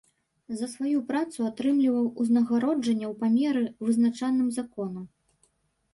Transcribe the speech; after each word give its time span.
За 0.61 0.67
сваю 0.75 1.01
працу 1.11 1.39
атрымліваў 1.49 2.09
узнагароджанне 2.25 3.07
ў 3.11 3.13
памеры, 3.23 3.63
вызначаным 3.91 4.47
законам. 4.61 5.05